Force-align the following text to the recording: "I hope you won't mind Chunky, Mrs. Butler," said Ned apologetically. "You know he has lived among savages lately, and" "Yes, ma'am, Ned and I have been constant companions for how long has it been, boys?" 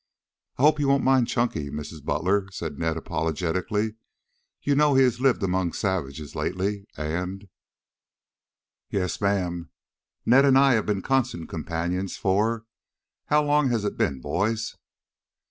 "I 0.57 0.63
hope 0.63 0.79
you 0.79 0.87
won't 0.87 1.03
mind 1.03 1.27
Chunky, 1.27 1.69
Mrs. 1.69 2.03
Butler," 2.03 2.47
said 2.51 2.79
Ned 2.79 2.97
apologetically. 2.97 3.97
"You 4.63 4.73
know 4.73 4.95
he 4.95 5.03
has 5.03 5.21
lived 5.21 5.43
among 5.43 5.73
savages 5.73 6.35
lately, 6.35 6.87
and" 6.97 7.47
"Yes, 8.89 9.21
ma'am, 9.21 9.69
Ned 10.25 10.43
and 10.43 10.57
I 10.57 10.73
have 10.73 10.87
been 10.87 11.03
constant 11.03 11.49
companions 11.49 12.17
for 12.17 12.65
how 13.27 13.43
long 13.43 13.69
has 13.69 13.85
it 13.85 13.95
been, 13.95 14.21
boys?" 14.21 14.75